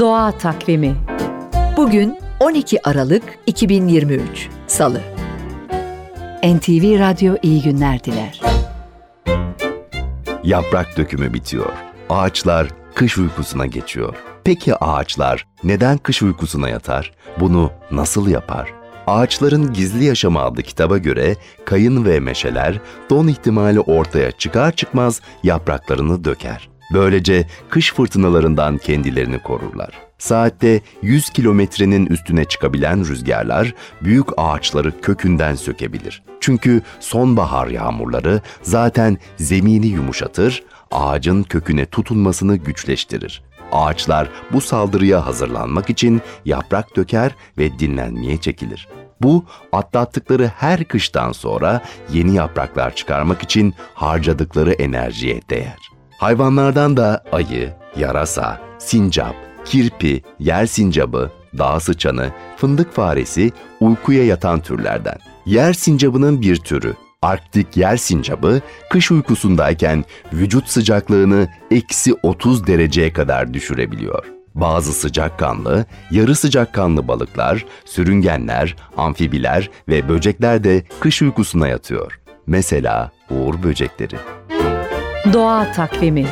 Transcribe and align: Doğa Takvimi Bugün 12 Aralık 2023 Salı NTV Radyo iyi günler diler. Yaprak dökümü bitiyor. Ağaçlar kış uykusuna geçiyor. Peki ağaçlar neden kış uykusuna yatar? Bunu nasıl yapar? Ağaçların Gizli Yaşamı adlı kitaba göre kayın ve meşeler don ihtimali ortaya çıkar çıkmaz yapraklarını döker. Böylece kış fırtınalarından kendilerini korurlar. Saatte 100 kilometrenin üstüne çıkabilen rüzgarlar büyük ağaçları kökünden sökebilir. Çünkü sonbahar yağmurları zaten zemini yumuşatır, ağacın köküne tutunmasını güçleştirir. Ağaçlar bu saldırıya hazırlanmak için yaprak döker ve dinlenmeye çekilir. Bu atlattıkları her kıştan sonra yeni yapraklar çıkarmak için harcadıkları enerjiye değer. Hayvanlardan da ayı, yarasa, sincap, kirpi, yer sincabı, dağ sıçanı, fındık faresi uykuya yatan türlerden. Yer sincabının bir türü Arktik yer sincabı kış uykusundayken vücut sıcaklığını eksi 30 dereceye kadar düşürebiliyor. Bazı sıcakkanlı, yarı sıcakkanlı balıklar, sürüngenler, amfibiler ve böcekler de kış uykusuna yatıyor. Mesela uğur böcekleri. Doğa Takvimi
Doğa 0.00 0.32
Takvimi 0.32 0.96
Bugün 1.76 2.18
12 2.40 2.88
Aralık 2.88 3.22
2023 3.46 4.48
Salı 4.66 5.00
NTV 6.44 6.98
Radyo 6.98 7.36
iyi 7.42 7.62
günler 7.62 8.04
diler. 8.04 8.40
Yaprak 10.44 10.96
dökümü 10.96 11.34
bitiyor. 11.34 11.72
Ağaçlar 12.10 12.68
kış 12.94 13.18
uykusuna 13.18 13.66
geçiyor. 13.66 14.14
Peki 14.44 14.76
ağaçlar 14.76 15.46
neden 15.64 15.98
kış 15.98 16.22
uykusuna 16.22 16.68
yatar? 16.68 17.12
Bunu 17.40 17.70
nasıl 17.90 18.28
yapar? 18.28 18.72
Ağaçların 19.06 19.72
Gizli 19.72 20.04
Yaşamı 20.04 20.40
adlı 20.40 20.62
kitaba 20.62 20.98
göre 20.98 21.36
kayın 21.64 22.04
ve 22.04 22.20
meşeler 22.20 22.80
don 23.10 23.26
ihtimali 23.26 23.80
ortaya 23.80 24.32
çıkar 24.32 24.72
çıkmaz 24.72 25.20
yapraklarını 25.42 26.24
döker. 26.24 26.75
Böylece 26.92 27.46
kış 27.70 27.94
fırtınalarından 27.94 28.78
kendilerini 28.78 29.38
korurlar. 29.38 29.90
Saatte 30.18 30.80
100 31.02 31.30
kilometrenin 31.30 32.06
üstüne 32.06 32.44
çıkabilen 32.44 33.08
rüzgarlar 33.08 33.74
büyük 34.02 34.26
ağaçları 34.36 35.00
kökünden 35.00 35.54
sökebilir. 35.54 36.22
Çünkü 36.40 36.82
sonbahar 37.00 37.66
yağmurları 37.66 38.40
zaten 38.62 39.18
zemini 39.36 39.86
yumuşatır, 39.86 40.62
ağacın 40.90 41.42
köküne 41.42 41.86
tutunmasını 41.86 42.56
güçleştirir. 42.56 43.42
Ağaçlar 43.72 44.28
bu 44.52 44.60
saldırıya 44.60 45.26
hazırlanmak 45.26 45.90
için 45.90 46.22
yaprak 46.44 46.96
döker 46.96 47.34
ve 47.58 47.78
dinlenmeye 47.78 48.36
çekilir. 48.36 48.88
Bu 49.22 49.44
atlattıkları 49.72 50.46
her 50.46 50.84
kıştan 50.84 51.32
sonra 51.32 51.82
yeni 52.12 52.34
yapraklar 52.34 52.94
çıkarmak 52.94 53.42
için 53.42 53.74
harcadıkları 53.94 54.72
enerjiye 54.72 55.40
değer. 55.50 55.95
Hayvanlardan 56.18 56.96
da 56.96 57.24
ayı, 57.32 57.74
yarasa, 57.96 58.60
sincap, 58.78 59.34
kirpi, 59.64 60.22
yer 60.38 60.66
sincabı, 60.66 61.30
dağ 61.58 61.80
sıçanı, 61.80 62.30
fındık 62.56 62.92
faresi 62.92 63.52
uykuya 63.80 64.24
yatan 64.24 64.60
türlerden. 64.60 65.18
Yer 65.46 65.72
sincabının 65.72 66.42
bir 66.42 66.56
türü 66.56 66.94
Arktik 67.22 67.76
yer 67.76 67.96
sincabı 67.96 68.60
kış 68.90 69.10
uykusundayken 69.10 70.04
vücut 70.32 70.68
sıcaklığını 70.68 71.48
eksi 71.70 72.14
30 72.22 72.66
dereceye 72.66 73.12
kadar 73.12 73.54
düşürebiliyor. 73.54 74.24
Bazı 74.54 74.92
sıcakkanlı, 74.92 75.86
yarı 76.10 76.34
sıcakkanlı 76.34 77.08
balıklar, 77.08 77.64
sürüngenler, 77.84 78.76
amfibiler 78.96 79.70
ve 79.88 80.08
böcekler 80.08 80.64
de 80.64 80.82
kış 81.00 81.22
uykusuna 81.22 81.68
yatıyor. 81.68 82.20
Mesela 82.46 83.10
uğur 83.30 83.62
böcekleri. 83.62 84.16
Doğa 85.32 85.72
Takvimi 85.72 86.26